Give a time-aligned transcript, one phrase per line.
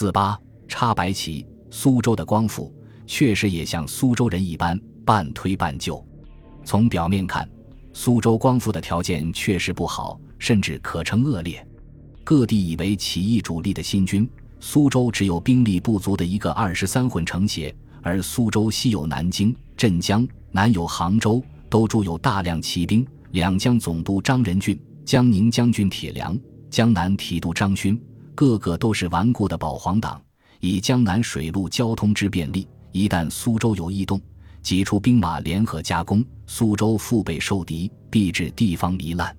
[0.00, 2.74] 四八插白旗，苏州的光复
[3.06, 6.02] 确实也像苏州人一般半推半就。
[6.64, 7.46] 从表面看，
[7.92, 11.62] 苏州光复的条件确实不好，甚至可称恶劣。
[12.24, 14.26] 各地以为起义主力的新军，
[14.58, 17.70] 苏州只有兵力不足的一个二十三混成协，
[18.00, 23.06] 而苏州西有南京、镇江，南有杭州，都驻有大量骑兵。
[23.32, 26.40] 两江总督张仁俊、江宁将军铁良、
[26.70, 28.02] 江南提督张勋，
[28.34, 30.20] 个个都是顽固的保皇党。
[30.60, 34.20] 以江南水陆交通之便利，一旦苏州有异动，
[34.60, 39.34] 几处兵马联合夹攻，苏州腹背受敌，必致地方糜烂。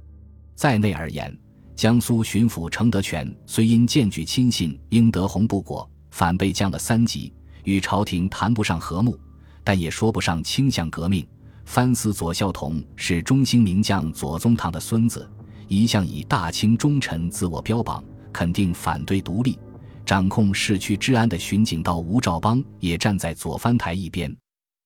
[0.55, 1.35] 在内而言，
[1.75, 7.31] 江苏巡抚程德全虽因荐举亲信英德宏不果，反被降了三级，
[7.63, 9.15] 与朝廷谈不上和睦，
[9.63, 11.23] 但也说不上倾向革命。
[11.65, 15.29] 藩司左孝同是中兴名将左宗棠的孙子，
[15.67, 19.57] 一向以大清忠臣自我标榜，肯定反对独立。
[20.05, 24.35] 掌控市区治安的巡警道吴兆邦也站在左藩台一边。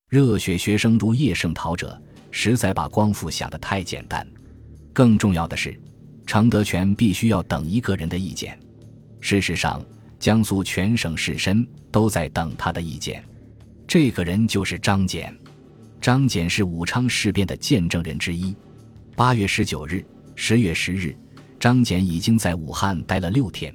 [0.09, 4.27] 热血学生如叶圣陶者，实在把光复想得太简单。
[4.93, 5.79] 更重要的是，
[6.27, 8.57] 程德全必须要等一个人的意见。
[9.19, 9.83] 事实上，
[10.19, 13.23] 江苏全省士绅都在等他的意见。
[13.87, 15.33] 这个人就是张謇。
[15.99, 18.55] 张謇是武昌事变的见证人之一。
[19.15, 21.17] 八月十九日、十月十日，
[21.66, 23.73] 张謇已经在武汉待了六天。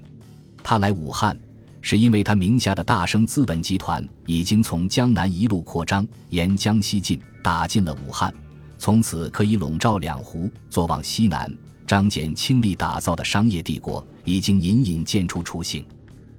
[0.63, 1.37] 他来武汉，
[1.81, 8.33] 是因为他名下的大生资本集团已经从江南一路扩张，沿江西进，打进了武汉，
[8.79, 11.53] 从此可以笼罩两湖，坐望西南。
[11.85, 15.85] 张謇倾力打造的商业帝国已经隐隐见出雏形。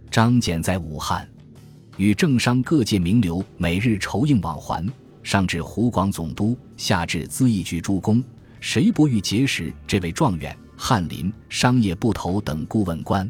[0.09, 1.29] 张謇在武汉，
[1.97, 4.89] 与政商各界名流每日筹应往还。
[5.21, 8.23] 上至湖广总督，下至资义局诸公，
[8.61, 10.57] 谁不欲结识这位状元？
[10.83, 13.29] 翰林、商业部头等顾问官。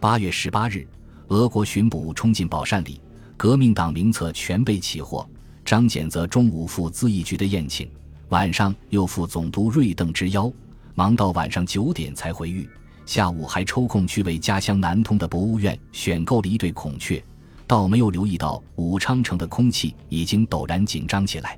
[0.00, 0.84] 八月十八日，
[1.28, 3.00] 俄国巡捕冲进宝善里，
[3.36, 5.24] 革命党名册全被起获。
[5.64, 7.88] 张謇则中午赴资义局的宴请，
[8.30, 10.52] 晚上又赴总督瑞邓之邀，
[10.96, 12.68] 忙到晚上九点才回狱。
[13.06, 17.22] 下午还抽空去为家乡南通的博物院选购了一对孔雀。
[17.68, 21.56] 倒没有留意到武昌城的空气已经陡然紧张起来。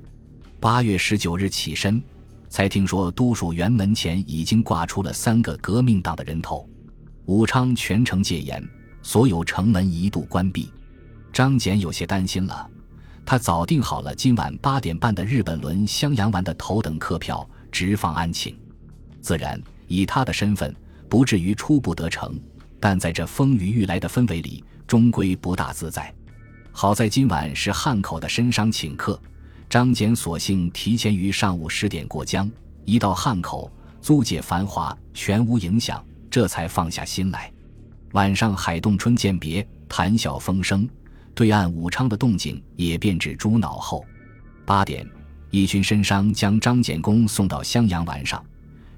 [0.59, 1.99] 八月十九日起身，
[2.53, 6.69] 才听说都署辕门前已经挂出了三个革命党的人头。
[7.25, 8.63] 武昌全城戒严，
[9.01, 10.71] 所有城门一度关闭。
[11.33, 12.69] 张謇有些担心了，
[13.25, 18.55] 他早订好了今晚八点半的日本轮襄阳丸的头等客票，直放安庆。
[19.19, 20.75] 自然，以他的身份，
[21.09, 22.39] 不至于初步得逞，
[22.79, 24.63] 但在这风雨欲来的氛围里。
[24.85, 26.13] 终归不大自在。
[26.71, 29.19] 好在今晚是汉口的绅商请客，
[29.73, 32.47] 张謇索性提前于上午十点过江。
[32.85, 37.51] 一到汉口，租界繁华，全无影响，这才放下心来。
[38.11, 40.87] 晚上海洞春饯别，谈笑风生，
[41.33, 44.05] 对岸武昌的动静也便至诸脑后。
[44.63, 45.09] 八点，
[45.49, 48.45] 一群绅商将张简公送到襄阳玩上。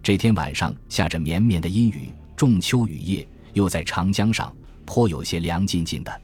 [0.04, 4.54] 这天晚上下着绵绵的阴雨，仲秋雨夜，又在长江上。
[4.86, 6.22] 颇有些凉津津的，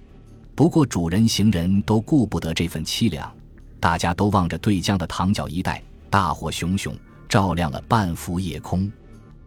[0.54, 3.34] 不过主人行人都顾不得这份凄凉，
[3.82, 6.96] 大家都望着对江的塘角一带，大火熊熊，
[7.28, 8.90] 照亮了半幅夜空。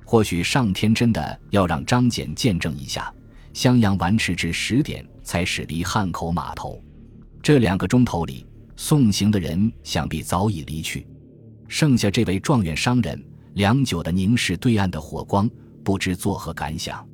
[0.04, 3.14] 或许上天真的要让张謇见证一下，
[3.52, 6.82] 襄阳完迟至十点才驶离汉口码头，
[7.40, 11.06] 这两个钟头里，送行的人想必早已离去，
[11.68, 13.24] 剩下这位状元商人，
[13.54, 15.48] 良久的凝视对岸的火光，
[15.84, 17.06] 不知作何感想。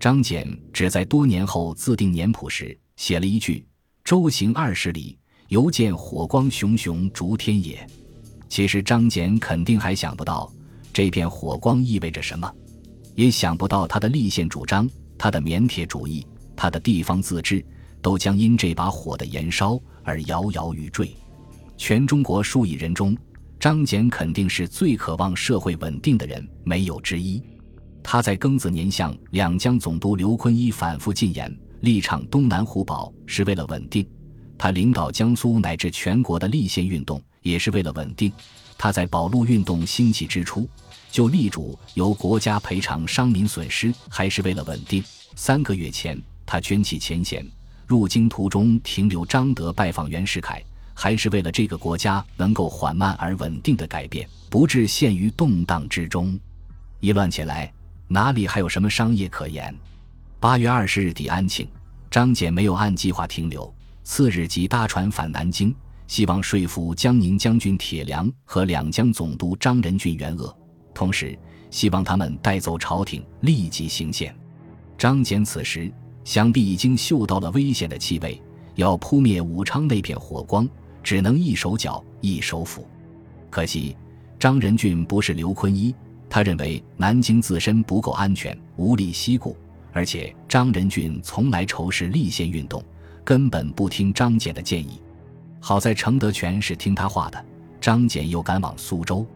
[0.00, 3.64] 张謇只在多年后自定年谱时写了一句
[4.04, 5.16] ：“舟行二十里，
[5.48, 7.86] 犹见火光熊熊逐天野。”
[8.48, 10.50] 其实张謇肯定还想不到
[10.92, 12.50] 这片火光意味着什么，
[13.14, 16.24] 也想不到他的立宪主张、他的缅铁主义、
[16.54, 17.64] 他的地方自治，
[18.00, 21.14] 都将因这把火的燃烧而摇摇欲坠。
[21.76, 23.16] 全中国数亿人中，
[23.58, 27.42] 张謇肯定是最渴望社会稳定的人，没有之一。
[28.02, 34.06] 他在庚子年向两江总督刘坤一反复进言，力倡东南互保是为了稳定。
[34.58, 38.32] 他领导江苏乃至全国的立宪运动也是为了稳定。
[38.78, 40.68] 他在保路运动兴起之初，
[41.10, 45.02] 就力主由国家赔偿商民损失，还是为了稳定。
[45.34, 47.46] 三个月前，他捐弃前嫌，
[47.86, 50.62] 入京途中停留张德拜访袁世凯，
[50.94, 56.38] 还是为了这个国家能够缓慢而稳定的改变，不致陷于动荡之中。
[57.00, 57.72] 一乱起来。
[58.08, 59.74] 哪里还有什么商业可言？
[60.38, 61.66] 八月二十日抵安庆，
[62.08, 63.74] 张謇没有按计划停留，
[64.06, 65.74] 次日即搭船返南京，
[66.06, 70.56] 希望说服江宁将军铁良和两江总督张仁俊援鄂，
[70.94, 71.36] 同时
[71.72, 74.32] 希望他们带走朝廷，立即行宪。
[74.96, 75.92] 张謇此时
[76.22, 78.40] 想必已经嗅到了危险的气味，
[78.76, 80.66] 要扑灭武昌那片火光，
[81.02, 82.88] 只能一手脚一手斧。
[83.50, 83.96] 可惜
[84.38, 85.92] 张仁俊不是刘坤一，
[86.30, 89.56] 他认为南京自身不够安全，无力西顾，
[89.92, 92.80] 而且张仁俊从来仇视立宪运动，
[93.26, 95.02] 根本不听张謇的建议。
[95.58, 97.44] 好在程德全是听他话的，
[97.80, 99.26] 张謇又赶往苏州，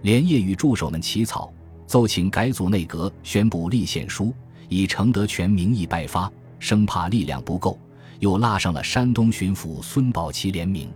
[0.00, 1.52] 连夜与助手们起草。
[1.86, 4.32] 奏请改组内阁，宣布立宪书，
[4.70, 7.78] 以程德全名义拜发，生怕力量不够，
[8.20, 10.88] 又拉上了山东巡抚孙宝琦联名。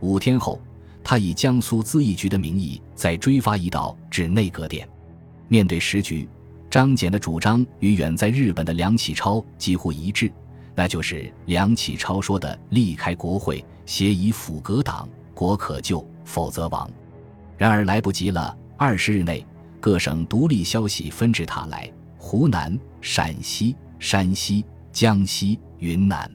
[0.00, 0.60] 五天后，
[1.04, 4.86] 他以江苏咨议局的名义再追发一道至内阁殿。
[5.46, 6.28] 面对时局，
[6.68, 10.30] 张謇的主张与远在日本的梁启超几乎一致，
[10.78, 16.88] 那就是梁启超说的“立开国会，协以辅革党，国可救，否则亡”。
[17.58, 19.44] 然而来不及了，二十日内。
[19.80, 26.30] 各省独立消息纷至沓来，湖南、陕西、山西、江西、云南，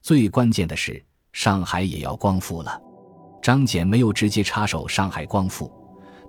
[0.00, 2.80] 最关键的是上海也要光复了。
[3.42, 5.68] 张謇没有直接插手上海光复，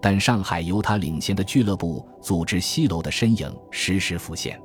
[0.01, 4.59] 但上海由他领衔的俱乐部组织西楼的身影时时浮现。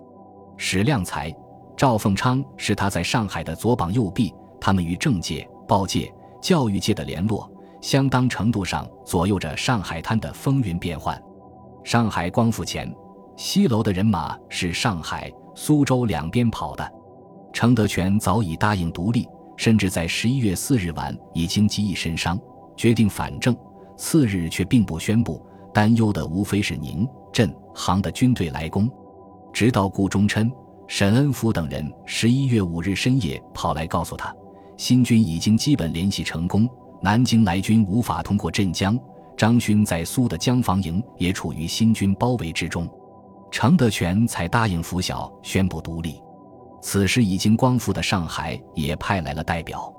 [0.56, 1.31] 史量才、
[1.78, 7.48] 赵凤昌是他在上海的左膀右臂，他们与政界、报界、教育界的联络，
[7.80, 11.16] 相当程度上左右着上海滩的风云变幻。
[11.84, 12.92] 上海光复前，
[13.36, 16.92] 西楼的人马是上海、苏州两边跑的。
[17.52, 22.36] 程德全早已答应独立，甚至在十一月四日晚已经积意身伤，
[22.76, 23.56] 决定反正。
[23.96, 25.40] 次日却并不宣布，
[25.72, 28.90] 担忧的无非是宁、镇、杭的军队来攻。
[29.52, 30.50] 直到顾中琛、
[30.88, 34.35] 沈恩福等人十一月五日深夜跑来告诉他，
[34.79, 36.67] 新军已经基本联系成功，
[37.02, 38.99] 南京来军无法通过镇江。
[39.37, 42.88] 张勋在苏的江防营也处于新军包围之中，
[43.52, 46.20] 程德全才答应拂晓宣布独立。
[46.81, 49.93] 此时已经光复的上海也派来了代表，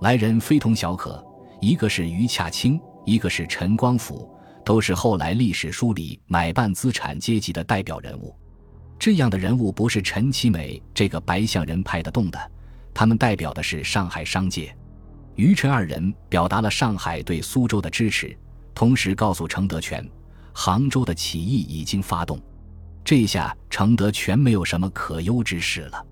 [0.00, 1.24] 来人非同小可，
[1.60, 4.28] 一个是余洽清，一个是陈光甫，
[4.64, 8.34] 都是后来历史书里买办资产阶级的代表人物。
[8.98, 12.50] 这样的人物不是陈其美这个白象人派得动的，
[12.94, 14.74] 他们代表的是上海商界。
[15.36, 18.36] 余陈二人表达了上海对苏州的支持。
[18.74, 20.04] 同时告诉程德全，
[20.52, 22.40] 杭州的起义已经发动。
[23.04, 26.04] 这下程德全没有什么可忧之事了。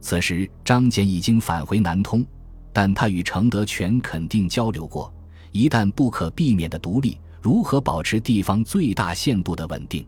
[0.00, 2.24] 此时张謇已经返回南通，
[2.72, 5.12] 但他与程德全肯定交流过：
[5.52, 10.04] 一旦不可避免的独立，如何保持地方最大限度的稳定？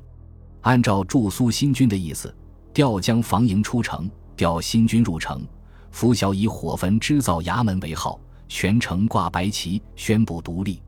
[0.62, 2.34] 按照驻苏新军的意思，
[2.72, 5.46] 调江防营出城，调新军入城。
[5.90, 8.18] 拂晓以火焚织造衙门为号，
[8.48, 10.80] 全城挂白旗，宣布独立。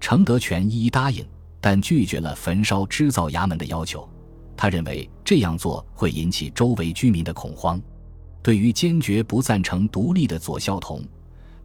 [0.00, 1.24] 程德全一一答应，
[1.60, 4.08] 但拒绝了焚烧织造衙门的要求。
[4.56, 7.80] 他认为这样做会引起周围居民的恐慌。
[8.42, 11.04] 对于坚决不赞成独立的左孝同，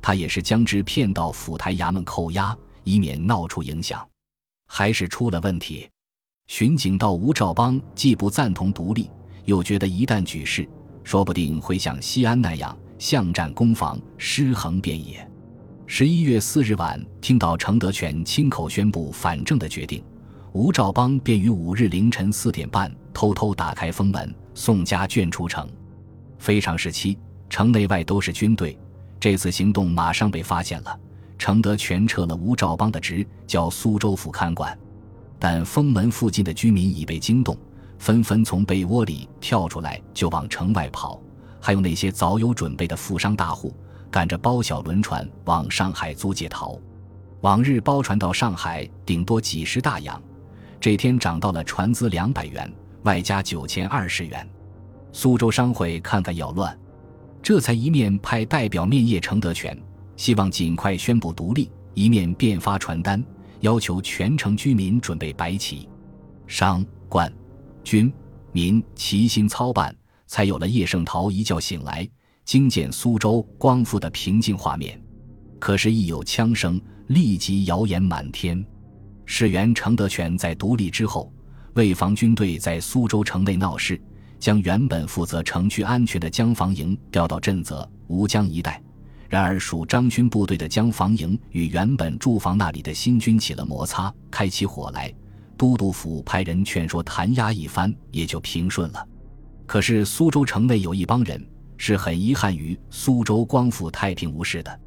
[0.02, 4.06] 他也是将之骗到府台衙门扣押，以免闹出影响。
[4.68, 5.90] 还是出了问题。
[6.48, 9.10] 巡警到吴兆邦既不赞同独立，
[9.46, 10.68] 又觉得一旦举事，
[11.04, 15.28] 说不定会像西安那样巷战攻防，尸横遍野。
[15.88, 20.04] 十一月四日晚，听到程德全亲口宣布反正的决定，
[20.54, 25.68] 吴兆邦便于五日凌晨四点半偷偷打开封门，送家眷出城。
[26.38, 27.18] 非常时期，
[27.50, 28.78] 城内外都是军队，
[29.20, 31.00] 这次行动马上被发现了。
[31.40, 34.78] 程德全撤了吴兆邦的职，交苏州府看管。
[35.40, 37.58] 但封门附近的居民已被惊动，
[38.00, 41.22] 纷纷从被窝里跳出来就往城外跑，
[41.60, 43.74] 还有那些早有准备的富商大户。
[44.12, 46.80] 赶着包小轮船往上海租界逃，
[47.42, 50.22] 往日包船到上海顶多几十大洋，
[50.80, 52.72] 这天涨到了船资两百元，
[53.04, 54.48] 外加九千二十元。
[55.12, 56.80] 苏州商会看看要乱，
[57.44, 59.78] 这才一面派代表面谒程德全，
[60.16, 63.22] 希望尽快宣布独立，一面便发传单，
[63.66, 65.90] 要求全城居民准备白旗。
[66.46, 67.34] 商、官、
[67.84, 68.14] 军、
[68.52, 69.94] 民齐心操办，
[70.28, 72.08] 才有了叶圣陶一觉醒来。
[72.44, 75.02] 惊见苏州光复的平静画面，
[75.60, 78.64] 可是，一有枪声，立即谣言满天。
[79.26, 81.34] 世元程德全在独立之后，
[81.74, 84.00] 为防军队在苏州城内闹事，
[84.38, 88.80] 将原本负责城区安全的江防营调到镇泽、吴江一带。
[89.30, 95.14] 然而，属张军部队的江防营与原本驻防那里的新军起了摩擦，开起火来。
[95.58, 99.08] 都督府派人劝说弹压一番，也就平顺了。
[99.66, 101.44] 可是，苏州城内有一帮人。
[101.78, 104.80] 是很遗憾于苏州光复太平无事的，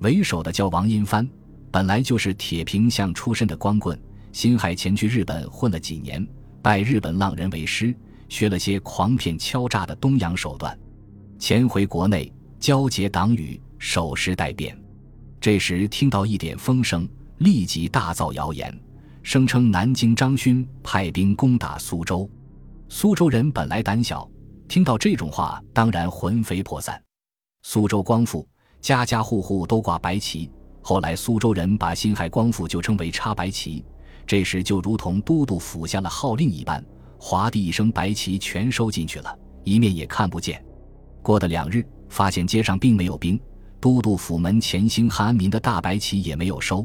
[0.00, 1.26] 为首的叫王荫藩，
[1.70, 3.98] 本来就是铁平巷出身的光棍，
[4.32, 6.28] 辛亥前去日本混了几年，
[6.60, 7.96] 拜日本浪人为师，
[8.28, 10.78] 学了些狂骗敲诈的东洋手段。
[11.38, 14.76] 潜回国内，交结党羽，守时待变。
[15.40, 18.76] 这时听到一点风声，立即大造谣言，
[19.22, 22.28] 声称南京张勋派兵攻打苏州。
[22.88, 24.28] 苏州人本来胆小，
[24.68, 27.00] 听到这种话，当然魂飞魄散。
[27.62, 28.46] 苏州光复，
[28.80, 30.50] 家家户户都挂白旗。
[30.82, 33.84] 后来苏州人把辛亥光复就称为插白旗。
[34.26, 36.84] 这时就如同都督府下了号令一般，
[37.18, 40.64] 哗地一声，白旗全收进去了，一面也看不见。
[41.22, 43.40] 过了两日，发现街上并没有兵，
[43.86, 46.84] 都督府门前兴汉安民的大白旗也没有收，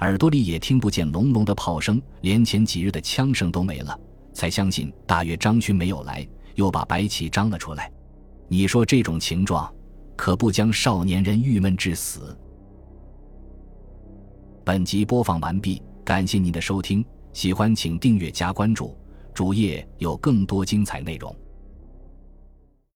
[0.00, 3.98] 耳朵里也听不见隆隆的炮声，连前几日的枪声都没了。
[4.34, 7.90] 才相信大约张勋没有来，又把白旗张了出来。
[8.46, 9.72] 你说这种情状，
[10.16, 12.36] 可不将少年人郁闷致死？
[14.66, 18.94] 本集播放完毕，感谢您的收听，喜欢请订阅加关注，
[19.32, 21.34] 主页有更多精彩内容。